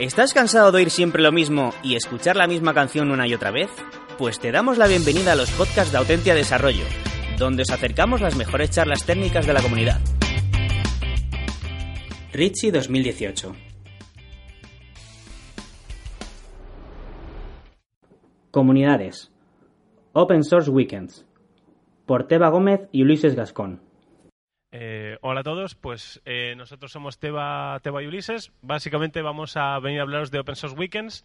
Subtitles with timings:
[0.00, 3.50] ¿Estás cansado de oír siempre lo mismo y escuchar la misma canción una y otra
[3.50, 3.68] vez?
[4.16, 6.84] Pues te damos la bienvenida a los podcasts de Autentia Desarrollo,
[7.38, 10.00] donde os acercamos las mejores charlas técnicas de la comunidad.
[12.32, 13.54] Richie 2018
[18.50, 19.30] Comunidades
[20.14, 21.26] Open Source Weekends
[22.06, 23.89] por Teba Gómez y Ulises Gascón.
[24.72, 28.52] Eh, hola a todos, pues eh, nosotros somos Teba, Teba y Ulises.
[28.62, 31.24] Básicamente vamos a venir a hablaros de Open Source Weekends.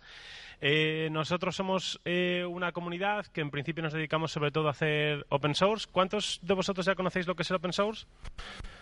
[0.62, 2.02] Eh, nosotros somos
[2.48, 5.88] una comunidad que en principio nos dedicamos sobre todo a hacer open source.
[5.92, 8.08] ¿Cuántos de vosotros ya conocéis lo que es el open source?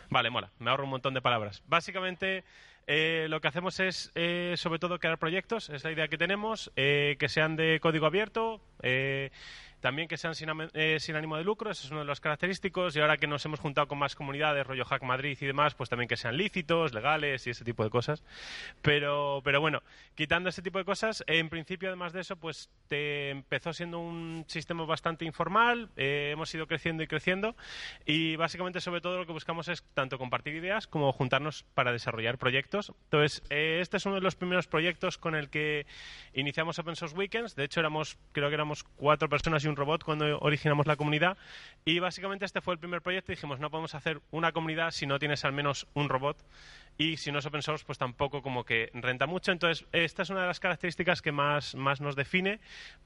[0.10, 1.64] Vale, mola, me ahorro un montón de palabras.
[1.68, 2.44] Básicamente
[2.88, 4.12] lo que hacemos es
[4.56, 8.62] sobre todo crear proyectos, es la idea que tenemos, que sean de código abierto
[9.84, 10.34] también que sean
[10.76, 12.96] eh, sin, ánimo de lucro, ese es uno de los característicos.
[12.96, 15.90] Y ahora que nos hemos juntado con más comunidades, rollo Hack Madrid y demás, pues
[15.90, 18.24] también que sean lícitos, legales y ese tipo de cosas.
[18.82, 19.84] Pero, pero bueno,
[20.16, 24.46] quitando ese tipo de cosas, en principio, además de eso, pues te empezó siendo un
[24.48, 25.90] sistema bastante informal.
[25.98, 27.58] Eh, hemos ido creciendo y creciendo.
[28.06, 32.38] Y básicamente, sobre todo, lo que buscamos es tanto compartir ideas como juntarnos para desarrollar
[32.38, 32.94] proyectos.
[33.04, 35.86] Entonces, eh, este es uno de los primeros proyectos con el que
[36.34, 37.58] iniciamos Open Source Weekends.
[37.58, 41.38] De hecho, éramos, creo que éramos cuatro personas y un robot cuando originamos la comunidad.
[41.86, 45.20] Y básicamente este fue el primer proyecto dijimos no podemos hacer una comunidad si no
[45.20, 46.38] tienes al menos un robot
[46.98, 50.30] y si no es open source pues tampoco como que renta mucho entonces esta es
[50.30, 52.60] una de las características que más, más nos define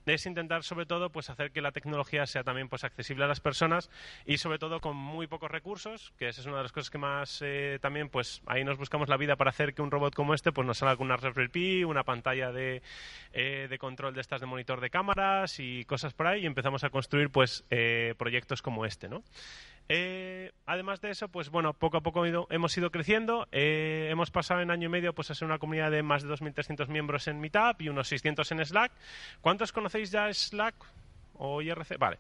[0.06, 3.40] es intentar sobre todo pues hacer que la tecnología sea también pues accesible a las
[3.40, 3.90] personas
[4.26, 6.98] y sobre todo con muy pocos recursos que esa es una de las cosas que
[6.98, 10.34] más eh, también pues ahí nos buscamos la vida para hacer que un robot como
[10.34, 12.82] este pues nos salga con una Raspberry Pi una pantalla de,
[13.34, 16.84] eh, de control de estas de monitor de cámaras y cosas por ahí y empezamos
[16.84, 19.24] a construir pues eh, proyectos como este ¿no?
[19.90, 23.48] Eh, además de eso, pues bueno, poco a poco hemos ido creciendo.
[23.52, 26.30] Eh, hemos pasado en año y medio pues, a ser una comunidad de más de
[26.30, 28.92] 2.300 miembros en Meetup y unos 600 en Slack.
[29.42, 30.76] ¿Cuántos conocéis ya Slack
[31.36, 31.98] o IRC?
[31.98, 32.18] Vale.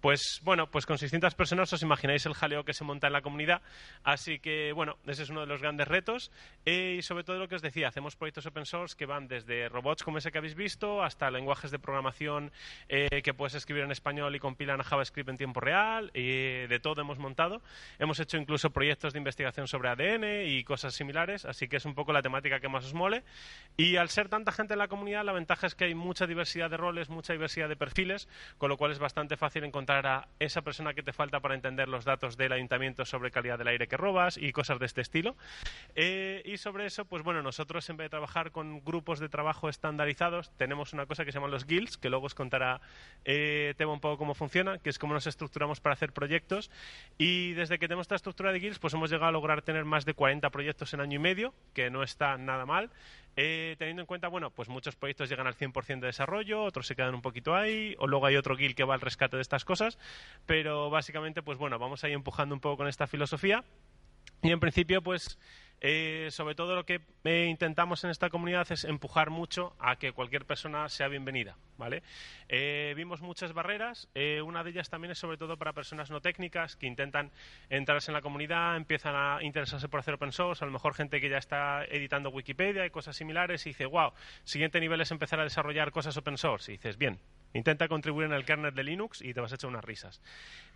[0.00, 3.20] Pues bueno, pues con 600 personas os imagináis el jaleo que se monta en la
[3.20, 3.60] comunidad.
[4.02, 6.32] Así que bueno, ese es uno de los grandes retos.
[6.64, 9.68] Eh, y sobre todo lo que os decía, hacemos proyectos open source que van desde
[9.68, 12.50] robots como ese que habéis visto hasta lenguajes de programación
[12.88, 16.10] eh, que puedes escribir en español y compilan a JavaScript en tiempo real.
[16.14, 17.60] y de todo hemos montado.
[17.98, 21.44] Hemos hecho incluso proyectos de investigación sobre ADN y cosas similares.
[21.44, 23.22] Así que es un poco la temática que más os mole.
[23.76, 26.70] Y al ser tanta gente en la comunidad, la ventaja es que hay mucha diversidad
[26.70, 30.62] de roles, mucha diversidad de perfiles, con lo cual es bastante fácil encontrar a esa
[30.62, 33.96] persona que te falta para entender los datos del ayuntamiento sobre calidad del aire que
[33.96, 35.36] robas y cosas de este estilo.
[35.94, 39.68] Eh, y sobre eso, pues bueno, nosotros en vez de trabajar con grupos de trabajo
[39.68, 42.80] estandarizados, tenemos una cosa que se llama los guilds, que luego os contará
[43.24, 46.70] eh, un poco cómo funciona, que es cómo nos estructuramos para hacer proyectos.
[47.18, 50.04] Y desde que tenemos esta estructura de guilds, pues hemos llegado a lograr tener más
[50.04, 52.90] de 40 proyectos en año y medio, que no está nada mal.
[53.36, 56.96] Eh, teniendo en cuenta, bueno, pues muchos proyectos llegan al 100% de desarrollo, otros se
[56.96, 59.64] quedan un poquito ahí, o luego hay otro guild que va al rescate de estas
[59.64, 59.98] cosas,
[60.46, 63.64] pero básicamente, pues bueno, vamos ahí empujando un poco con esta filosofía.
[64.42, 65.38] Y en principio, pues
[65.80, 70.12] eh, sobre todo lo que eh, intentamos en esta comunidad es empujar mucho a que
[70.12, 71.56] cualquier persona sea bienvenida.
[71.78, 72.02] ¿vale?
[72.48, 74.08] Eh, vimos muchas barreras.
[74.44, 77.30] una de ellas también es sobre todo para personas no técnicas que intentan
[77.70, 81.20] entrarse en la comunidad, empiezan a interesarse por hacer open source, a lo mejor gente
[81.20, 84.12] que ya está editando Wikipedia y cosas similares y dice, wow,
[84.44, 86.72] siguiente nivel es empezar a desarrollar cosas open source.
[86.72, 87.18] Y dices, bien,
[87.52, 90.20] Intenta contribuir en el kernel de Linux y te vas a echar unas risas.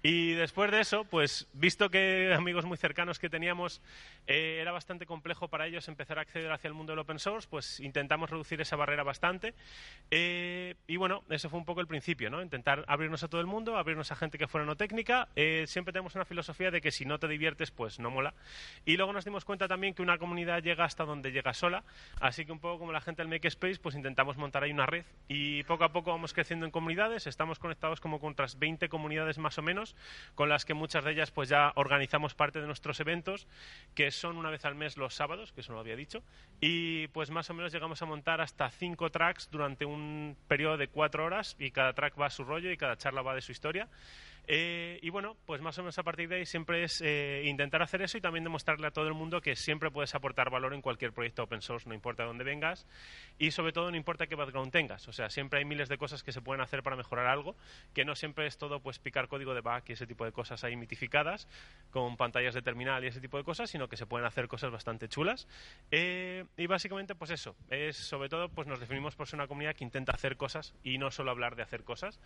[0.02, 3.80] Y después de eso, pues visto que amigos muy cercanos que teníamos
[4.26, 7.48] eh, era bastante complejo para ellos empezar a acceder hacia el mundo del open source,
[7.48, 9.54] pues intentamos reducir esa barrera bastante.
[10.10, 12.42] Eh, y bueno, eso fue un poco el principio, ¿no?
[12.42, 15.28] Intentar abrirnos a todo el mundo, abrirnos a gente que fuera no técnica.
[15.36, 18.34] Eh, siempre tenemos una filosofía de que si no te diviertes, pues no mola.
[18.84, 21.84] Y luego nos dimos cuenta también que una comunidad llega hasta donde llega sola.
[22.20, 25.04] Así que un poco como la gente del Makespace, pues intentamos montar ahí una red
[25.28, 29.38] y poco a poco vamos creciendo en comunidades, estamos conectados como con otras 20 comunidades
[29.38, 29.96] más o menos,
[30.34, 33.46] con las que muchas de ellas pues ya organizamos parte de nuestros eventos,
[33.94, 36.22] que son una vez al mes los sábados, que eso no lo había dicho,
[36.60, 40.88] y pues más o menos llegamos a montar hasta cinco tracks durante un periodo de
[40.88, 43.52] cuatro horas y cada track va a su rollo y cada charla va de su
[43.52, 43.88] historia.
[44.46, 47.82] Eh, y bueno, pues más o menos a partir de ahí siempre es eh, intentar
[47.82, 50.82] hacer eso y también demostrarle a todo el mundo que siempre puedes aportar valor en
[50.82, 52.86] cualquier proyecto open source, no importa dónde vengas
[53.38, 55.08] y sobre todo no importa qué background tengas.
[55.08, 57.56] O sea, siempre hay miles de cosas que se pueden hacer para mejorar algo,
[57.94, 60.62] que no siempre es todo pues picar código de back y ese tipo de cosas
[60.64, 61.48] ahí mitificadas
[61.90, 64.70] con pantallas de terminal y ese tipo de cosas, sino que se pueden hacer cosas
[64.70, 65.48] bastante chulas.
[65.90, 69.74] Eh, y básicamente pues eso, es sobre todo pues nos definimos por ser una comunidad
[69.74, 72.20] que intenta hacer cosas y no solo hablar de hacer cosas.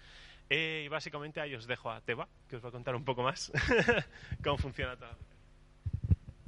[0.51, 2.01] y básicamente ahí os dejo a
[2.49, 3.53] Que os va a contar un poco más
[4.43, 5.15] cómo funciona todo.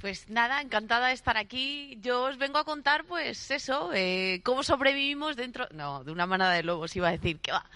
[0.00, 1.98] Pues nada, encantada de estar aquí.
[2.00, 6.54] Yo os vengo a contar, pues eso, eh, cómo sobrevivimos dentro, no, de una manada
[6.54, 7.66] de lobos iba a decir, que va,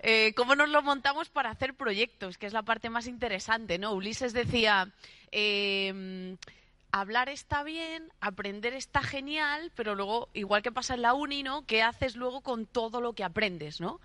[0.00, 3.94] eh, cómo nos lo montamos para hacer proyectos, que es la parte más interesante, ¿no?
[3.94, 4.92] Ulises decía,
[5.32, 6.36] eh,
[6.92, 11.64] hablar está bien, aprender está genial, pero luego, igual que pasa en la uni, ¿no?
[11.64, 14.00] ¿Qué haces luego con todo lo que aprendes, ¿no?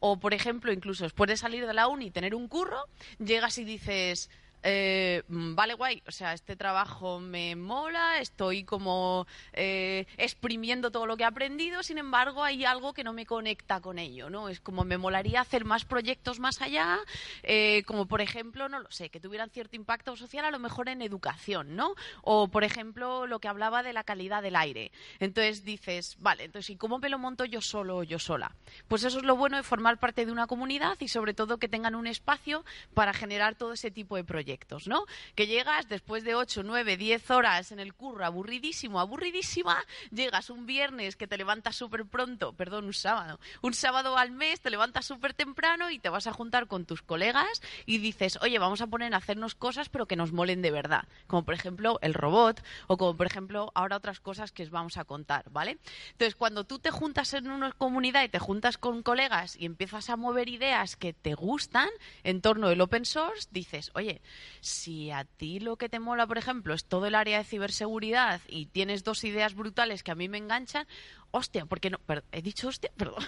[0.00, 2.84] O, por ejemplo, incluso después de salir de la uni tener un curro,
[3.18, 4.30] llegas y dices,
[4.66, 11.04] eh, mm, vale, guay, o sea, este trabajo me mola, estoy como eh, exprimiendo todo
[11.04, 14.48] lo que he aprendido, sin embargo, hay algo que no me conecta con ello, ¿no?
[14.48, 16.98] Es como me molaría hacer más proyectos más allá,
[17.42, 20.88] eh, como por ejemplo, no lo sé, que tuvieran cierto impacto social a lo mejor
[20.88, 21.94] en educación, ¿no?
[22.22, 24.92] O, por ejemplo, lo que hablaba de la calidad del aire.
[25.20, 28.56] Entonces dices, vale, entonces, ¿y cómo me lo monto yo solo o yo sola?
[28.88, 31.68] Pues eso es lo bueno de formar parte de una comunidad y sobre todo que
[31.68, 32.64] tengan un espacio
[32.94, 34.53] para generar todo ese tipo de proyectos.
[34.86, 35.04] ¿No?
[35.34, 40.66] Que llegas después de 8, 9, 10 horas en el curro, aburridísimo, aburridísima, llegas un
[40.66, 45.06] viernes que te levantas súper pronto, perdón, un sábado, un sábado al mes, te levantas
[45.06, 48.86] súper temprano y te vas a juntar con tus colegas y dices, oye, vamos a
[48.86, 52.62] poner a hacernos cosas pero que nos molen de verdad, como por ejemplo el robot
[52.86, 55.78] o como por ejemplo ahora otras cosas que os vamos a contar, ¿vale?
[56.12, 60.10] Entonces, cuando tú te juntas en una comunidad y te juntas con colegas y empiezas
[60.10, 61.88] a mover ideas que te gustan
[62.22, 64.20] en torno del open source, dices, oye,
[64.60, 68.40] si a ti lo que te mola, por ejemplo, es todo el área de ciberseguridad
[68.48, 70.86] y tienes dos ideas brutales que a mí me enganchan,
[71.30, 71.98] hostia, porque no,
[72.32, 73.24] he dicho hostia, perdón.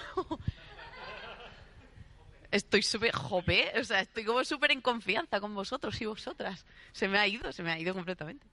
[2.51, 6.65] estoy súper jope, o sea, estoy como súper en confianza con vosotros y vosotras.
[6.93, 8.47] Se me ha ido, se me ha ido completamente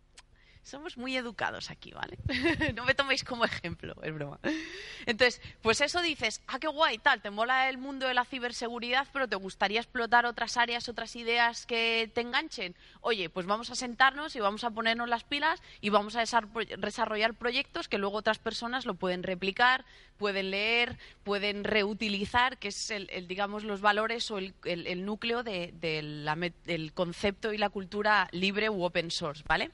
[0.64, 2.18] somos muy educados aquí, ¿vale?
[2.76, 4.40] no me toméis como ejemplo, es broma.
[5.06, 9.08] Entonces, pues eso dices, ah, qué guay, tal, te mola el mundo de la ciberseguridad,
[9.12, 12.76] pero te gustaría explotar otras áreas, otras ideas que te enganchen.
[13.02, 16.24] Oye, pues vamos a sentarnos y vamos a ponernos las pilas y vamos a
[16.78, 19.86] desarrollar proyectos que luego otras personas lo pueden replicar,
[20.18, 27.52] pueden leer, pueden reutilizar, que es el, digamos, los valores o el, núcleo del concepto
[27.52, 29.72] y la cultura libre u open source, ¿vale?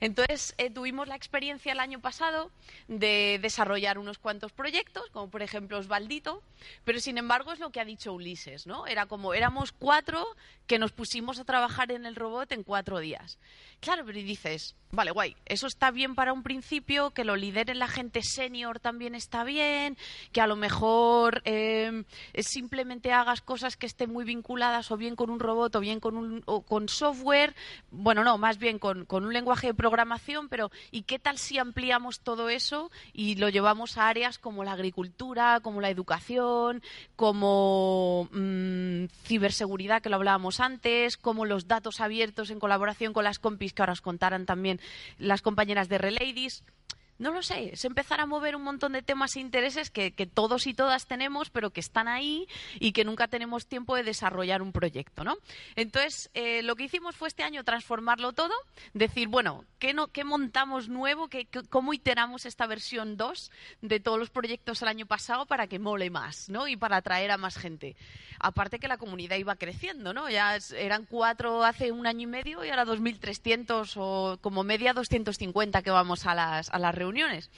[0.00, 2.50] Entonces, eh, tuvimos la experiencia el año pasado
[2.88, 6.42] de desarrollar unos cuantos proyectos, como por ejemplo Osvaldito,
[6.84, 8.86] pero sin embargo es lo que ha dicho Ulises, ¿no?
[8.86, 10.26] Era como éramos cuatro
[10.66, 13.38] que nos pusimos a trabajar en el robot en cuatro días.
[13.80, 17.86] Claro, pero dices, vale, guay, eso está bien para un principio, que lo lidere la
[17.86, 19.96] gente senior también está bien,
[20.32, 22.04] que a lo mejor eh,
[22.38, 26.16] simplemente hagas cosas que estén muy vinculadas o bien con un robot o bien con,
[26.16, 27.54] un, con software,
[27.90, 30.15] bueno, no, más bien con, con un lenguaje de programación,
[30.48, 34.72] pero ¿y qué tal si ampliamos todo eso y lo llevamos a áreas como la
[34.72, 36.82] agricultura, como la educación,
[37.16, 43.38] como mm, ciberseguridad, que lo hablábamos antes, como los datos abiertos en colaboración con las
[43.38, 44.80] compis que ahora os contaran también
[45.18, 46.64] las compañeras de Reladies?
[47.18, 50.66] No lo sé, es empezar a mover un montón de temas e intereses que, todos
[50.66, 52.46] y todas tenemos, pero que están ahí
[52.78, 55.36] y que nunca tenemos tiempo de desarrollar un proyecto, ¿no?
[55.76, 58.52] Entonces, eh, lo que hicimos fue este año transformarlo todo,
[58.92, 61.28] decir, bueno, ¿qué, no, qué montamos nuevo?
[61.28, 65.78] ¿Qué, cómo iteramos esta versión 2 de todos los proyectos el año pasado para que
[65.78, 66.68] mole más, ¿no?
[66.68, 67.96] Y para atraer a más gente.
[68.38, 70.28] Aparte que la comunidad iba creciendo, ¿no?
[70.28, 75.80] Ya eran cuatro hace un año y medio y ahora 2.300 o como media 250
[75.80, 77.50] que vamos a las, a las reuniones reuniones.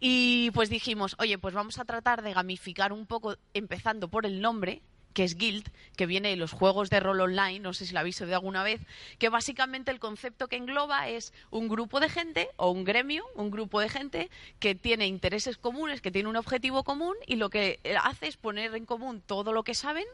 [0.00, 4.40] Y pues dijimos, oye, pues vamos a tratar de gamificar un poco, empezando por el
[4.40, 4.80] nombre,
[5.12, 8.00] que es Guild, que viene de los juegos de rol online, no sé si lo
[8.00, 8.80] habéis oído alguna vez,
[9.18, 13.50] que básicamente el concepto que engloba es un grupo de gente o un gremio, un
[13.50, 17.80] grupo de gente que tiene intereses comunes, que tiene un objetivo común y lo que
[18.02, 20.06] hace es poner en común todo lo que saben,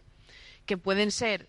[0.64, 1.49] que pueden ser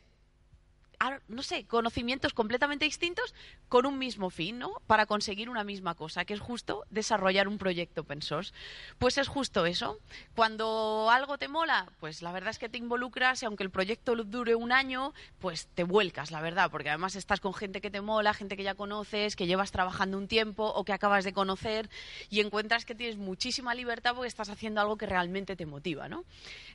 [1.28, 3.34] no sé, conocimientos completamente distintos
[3.70, 4.74] con un mismo fin, ¿no?
[4.88, 8.54] Para conseguir una misma cosa, que es justo desarrollar un proyecto open source.
[8.98, 10.00] Pues es justo eso.
[10.36, 14.16] Cuando algo te mola, pues la verdad es que te involucras y aunque el proyecto
[14.16, 18.02] dure un año, pues te vuelcas, la verdad, porque además estás con gente que te
[18.02, 21.90] mola, gente que ya conoces, que llevas trabajando un tiempo o que acabas de conocer
[22.30, 26.26] y encuentras que tienes muchísima libertad porque estás haciendo algo que realmente te motiva, ¿no?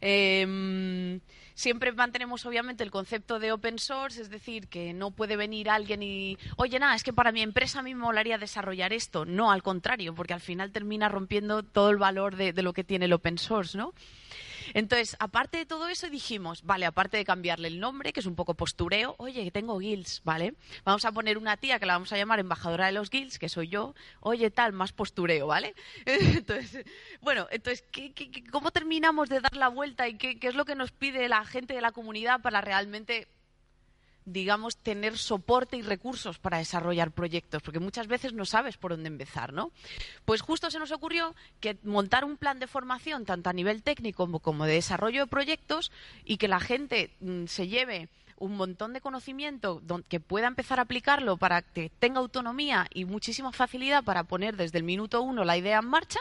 [0.00, 1.20] Em,
[1.54, 6.02] siempre mantenemos obviamente el concepto de open source, es decir, que no puede venir alguien
[6.02, 9.24] y, oye, nada, es que para mi empresa a mí me molaría desarrollar esto.
[9.24, 13.06] No, al contrario, porque al final termina rompiendo todo el valor de, lo que tiene
[13.06, 13.92] el open source, ¿no?
[14.74, 18.36] Entonces, aparte de todo eso, dijimos, vale, aparte de cambiarle el nombre, que es un
[18.36, 20.54] poco postureo, oye, que tengo guilds, ¿vale?
[20.84, 23.48] Vamos a poner una tía que la vamos a llamar embajadora de los guilds, que
[23.48, 25.74] soy yo, oye, tal, más postureo, ¿vale?
[26.06, 26.86] entonces,
[27.20, 27.84] bueno, entonces,
[28.50, 31.74] cómo terminamos de dar la vuelta y qué es lo que nos pide la gente
[31.74, 33.28] de la comunidad para realmente
[34.24, 39.08] digamos, tener soporte y recursos para desarrollar proyectos, porque muchas veces no sabes por dónde
[39.08, 39.72] empezar, ¿no?
[40.24, 44.40] Pues justo se nos ocurrió que montar un plan de formación, tanto a nivel técnico
[44.40, 45.92] como, de desarrollo de proyectos,
[46.24, 50.82] y que la gente mm, se lleve un montón de conocimiento que pueda empezar a
[50.82, 55.56] aplicarlo para que tenga autonomía y muchísima facilidad para poner desde el minuto uno la
[55.56, 56.18] idea en marcha,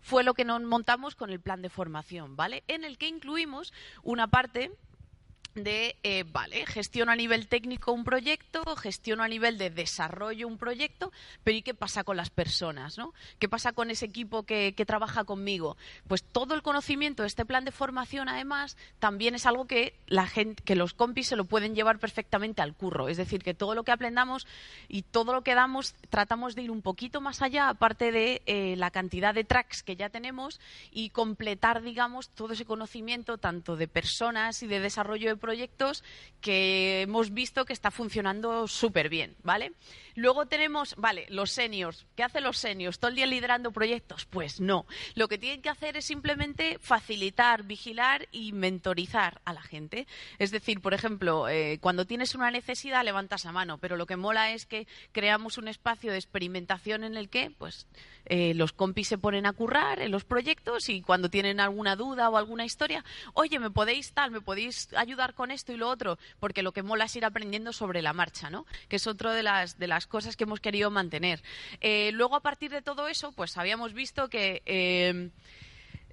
[0.00, 2.64] fue lo que nos montamos con el plan de formación, ¿vale?
[2.68, 4.72] En el que incluimos una parte
[5.64, 10.58] de, eh, vale, gestiono a nivel técnico un proyecto, gestiono a nivel de desarrollo un
[10.58, 11.12] proyecto,
[11.44, 12.98] pero ¿y qué pasa con las personas?
[12.98, 13.12] ¿no?
[13.38, 15.76] ¿Qué pasa con ese equipo que, trabaja conmigo?
[16.06, 20.26] Pues todo el conocimiento de este plan de formación, además, también es algo que, la
[20.26, 23.08] gente, que los compis se lo pueden llevar perfectamente al curro.
[23.08, 24.46] Es decir, que todo lo que aprendamos
[24.88, 28.76] y todo lo que damos, tratamos de ir un poquito más allá, aparte de eh,
[28.76, 30.60] la cantidad de tracks que ya tenemos,
[30.90, 36.04] y completar, digamos, todo ese conocimiento, tanto de personas y de desarrollo de proyectos, proyectos
[36.42, 39.72] que hemos visto que está funcionando súper bien, ¿vale?
[40.14, 42.04] Luego tenemos, vale, los seniors.
[42.16, 42.98] ¿Qué hacen los seniors?
[42.98, 44.26] ¿Todo el día liderando proyectos?
[44.26, 44.84] Pues no.
[45.14, 50.06] Lo que tienen que hacer es simplemente facilitar, vigilar y mentorizar a la gente.
[50.38, 54.16] Es decir, por ejemplo, eh, cuando tienes una necesidad levantas la mano, pero lo que
[54.16, 57.86] mola es que creamos un espacio de experimentación en el que, pues,
[58.26, 62.28] eh, los compis se ponen a currar en los proyectos y cuando tienen alguna duda
[62.28, 66.18] o alguna historia, oye, me podéis tal, me podéis ayudar con esto y lo otro,
[66.40, 68.66] porque lo que mola es ir aprendiendo sobre la marcha, ¿no?
[68.88, 71.42] Que es otro de las de las cosas que hemos querido mantener.
[71.80, 75.30] Eh, luego, a partir de todo eso, pues habíamos visto que eh,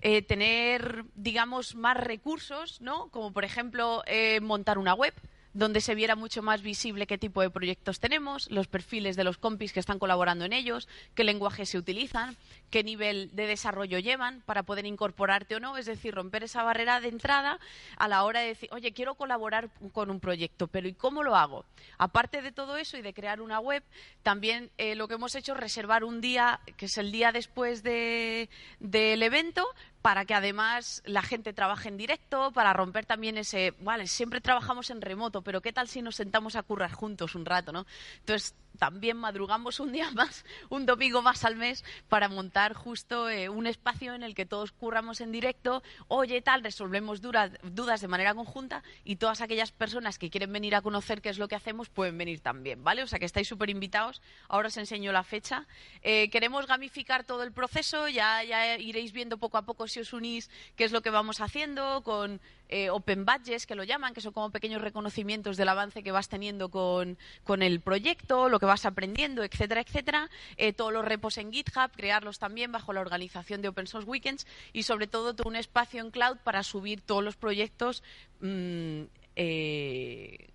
[0.02, 3.10] eh, tener, digamos, más recursos, ¿no?
[3.10, 4.04] Como por ejemplo
[4.42, 5.14] montar una web
[5.56, 9.38] donde se viera mucho más visible qué tipo de proyectos tenemos, los perfiles de los
[9.38, 12.36] compis que están colaborando en ellos, qué lenguaje se utilizan,
[12.70, 17.00] qué nivel de desarrollo llevan para poder incorporarte o no, es decir, romper esa barrera
[17.00, 17.58] de entrada
[17.98, 21.38] a la hora de decir, oye, quiero colaborar con un proyecto, pero ¿y cómo lo
[21.38, 21.64] hago?
[21.98, 23.82] Aparte de todo eso y de crear una web,
[24.24, 27.82] también eh, lo que hemos hecho es reservar un día, que es el día después
[27.82, 28.50] del
[28.82, 29.66] evento,
[30.06, 34.92] para que además la gente trabaje en directo, para romper también ese, vale, siempre trabajamos
[34.92, 37.88] en remoto, pero ¿qué tal si nos sentamos a currar juntos un rato, no?
[38.20, 43.50] Entonces, también madrugamos un día más, un domingo más al mes, para montar justo eh,
[43.50, 48.34] un espacio en el que todos curramos en directo, oye, tal, resolvemos dudas de manera
[48.34, 51.90] conjunta y todas aquellas personas que quieren venir a conocer qué es lo que hacemos
[51.90, 53.04] pueden venir también, ¿vale?
[53.04, 54.22] O sea que estáis súper invitados.
[54.48, 55.68] Ahora os enseño la fecha.
[56.02, 60.14] Eh, queremos gamificar todo el proceso, ya, ya iréis viendo poco a poco si os
[60.14, 64.22] unís qué es lo que vamos haciendo con eh, open badges, que lo llaman, que
[64.22, 68.65] son como pequeños reconocimientos del avance que vas teniendo con, con el proyecto, lo que
[68.66, 70.30] vas aprendiendo, etcétera, etcétera.
[70.58, 74.48] Eh, todos los repos en GitHub, crearlos también bajo la organización de Open Source Weekends
[74.74, 78.04] y sobre todo todo un espacio en cloud para subir todos los proyectos
[78.42, 79.04] mm,
[79.36, 80.50] eh,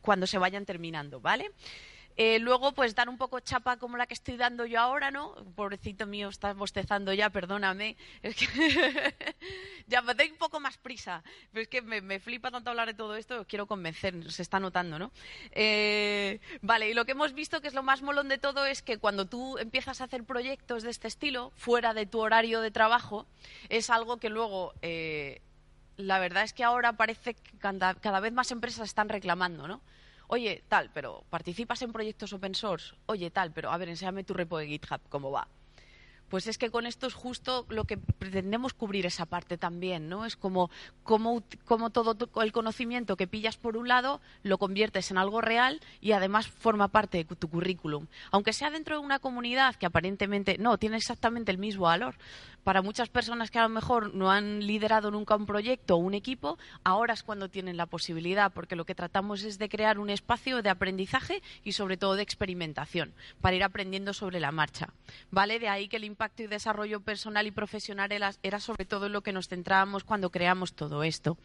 [0.00, 1.50] cuando se vayan terminando, ¿vale?
[2.16, 5.34] Eh, luego, pues dar un poco chapa como la que estoy dando yo ahora, ¿no?
[5.56, 7.96] Pobrecito mío, estás bostezando ya, perdóname.
[8.22, 8.46] Es que
[9.88, 11.24] ya me doy un poco más prisa.
[11.52, 14.98] Pero es que me, flipa tanto hablar de todo esto, quiero convencer, se está notando,
[14.98, 15.10] ¿no?
[15.50, 18.82] Eh, vale, y lo que hemos visto que es lo más molón de todo es
[18.82, 22.70] que cuando tú empiezas a hacer proyectos de este estilo, fuera de tu horario de
[22.70, 23.26] trabajo,
[23.68, 24.72] es algo que luego...
[24.82, 25.40] Eh,
[25.96, 29.80] la verdad es que ahora parece que cada vez más empresas están reclamando, ¿no?
[30.28, 34.34] Oye, tal, pero participas en proyectos open source, oye, tal, pero a ver, enséñame tu
[34.34, 35.48] repo de GitHub, cómo va.
[36.28, 40.24] Pues es que con esto es justo lo que pretendemos cubrir esa parte también, ¿no?
[40.24, 40.70] Es como,
[41.02, 45.80] como, como todo el conocimiento que pillas por un lado lo conviertes en algo real
[46.00, 48.06] y además forma parte de tu currículum.
[48.30, 52.16] Aunque sea dentro de una comunidad que aparentemente no, tiene exactamente el mismo valor,
[52.64, 56.14] para muchas personas que a lo mejor no han liderado nunca un proyecto o un
[56.14, 60.08] equipo, ahora es cuando tienen la posibilidad, porque lo que tratamos es de crear un
[60.08, 64.88] espacio de aprendizaje y sobre todo de experimentación, para ir aprendiendo sobre la marcha.
[65.30, 65.58] ¿Vale?
[65.58, 69.22] De ahí que el impacto y desarrollo personal y profesional era, sobre todo en lo
[69.22, 71.36] que nos centrábamos cuando creamos todo esto.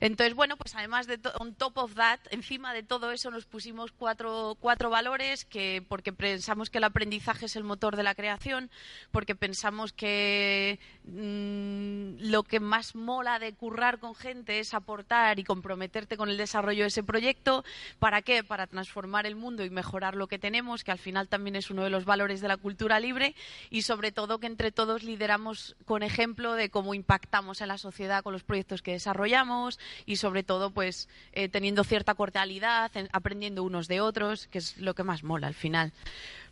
[0.00, 3.90] Entonces, bueno, pues además de on top of that, encima de todo eso nos pusimos
[3.90, 8.70] cuatro, cuatro valores que porque pensamos que el aprendizaje es el motor de la creación,
[9.10, 15.44] porque pensamos que Mm, lo que más mola de currar con gente es aportar y
[15.44, 17.64] comprometerte con el desarrollo de ese proyecto.
[18.00, 18.42] ¿Para qué?
[18.42, 21.84] Para transformar el mundo y mejorar lo que tenemos, que al final también es uno
[21.84, 23.36] de los valores de la cultura libre
[23.70, 28.22] y sobre todo que entre todos lideramos con ejemplo de cómo impactamos en la sociedad
[28.22, 33.88] con los proyectos que desarrollamos y sobre todo pues eh, teniendo cierta cordialidad, aprendiendo unos
[33.88, 35.92] de otros, que es lo que más mola al final.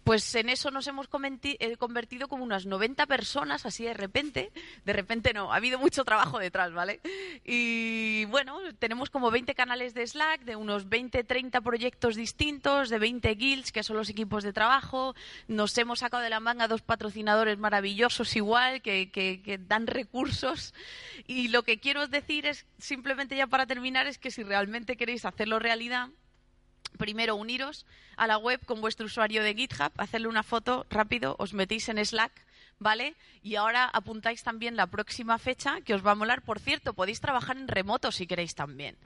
[0.04, 1.08] Pues en eso nos hemos
[1.42, 4.52] eh, convertido como unas 90 personas, así de repente.
[4.84, 7.00] De repente no, ha habido mucho trabajo detrás, ¿vale?
[7.44, 12.98] Y bueno, tenemos como 20 canales de Slack, de unos 20, 30 proyectos distintos, de
[12.98, 15.14] 20 guilds, que son los equipos de trabajo.
[15.48, 20.74] Nos hemos sacado de la manga dos patrocinadores maravillosos igual, que, que dan recursos.
[21.26, 25.24] Y lo que quiero decir es, simplemente ya para terminar, es que si realmente queréis
[25.24, 26.10] hacerlo realidad,
[26.98, 27.86] primero uniros
[28.16, 32.04] a la web con vuestro usuario de GitHub, hacerle una foto rápido, os metéis en
[32.04, 32.32] Slack,
[32.78, 33.14] ¿vale?
[33.42, 36.42] Y ahora apuntáis también la próxima fecha que os va a molar.
[36.42, 38.96] Por cierto, podéis trabajar en remoto si queréis también.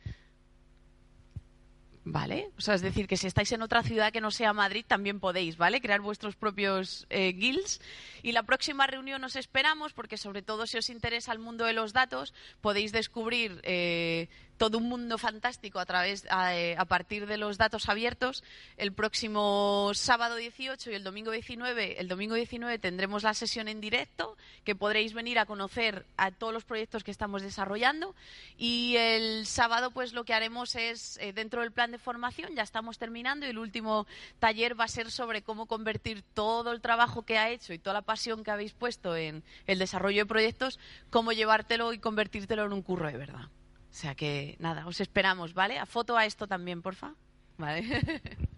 [2.10, 2.50] ¿Vale?
[2.56, 5.20] O sea, es decir, que si estáis en otra ciudad que no sea Madrid, también
[5.20, 5.82] podéis, ¿vale?
[5.82, 7.82] Crear vuestros propios eh, guilds.
[8.22, 11.74] Y la próxima reunión os esperamos, porque sobre todo si os interesa el mundo de
[11.74, 12.32] los datos,
[12.62, 17.88] podéis descubrir eh, todo un mundo fantástico a través eh, a, partir de los datos
[17.88, 18.44] abiertos.
[18.76, 23.80] El próximo sábado 18 y el domingo 19, el domingo 19 tendremos la sesión en
[23.80, 28.14] directo que podréis venir a conocer a todos los proyectos que estamos desarrollando
[28.58, 32.62] y el sábado pues lo que haremos es eh, dentro del plan de formación ya
[32.62, 34.06] estamos terminando y el último
[34.40, 37.94] taller va a ser sobre cómo convertir todo el trabajo que ha hecho y toda
[37.94, 42.72] la pasión que habéis puesto en el desarrollo de proyectos, cómo llevártelo y convertírtelo en
[42.72, 43.48] un curro de verdad.
[43.90, 45.78] O sea que nada, os esperamos, ¿vale?
[45.78, 47.14] A foto a esto también, porfa.
[47.56, 47.82] Vale.